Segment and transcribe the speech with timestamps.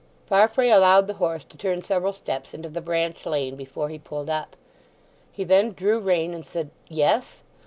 [0.25, 4.31] Farfrae allowed the horse to turn several steps into the branch lane before he pulled
[4.31, 4.55] up.
[5.31, 7.43] He then drew rein, and said "Yes?"